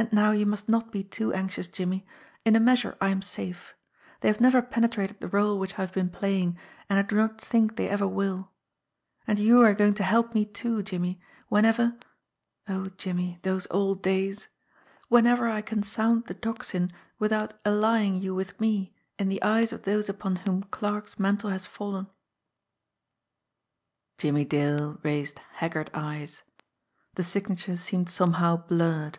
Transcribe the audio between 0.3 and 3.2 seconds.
you must not be too anxious, Jimmie. In a measure I am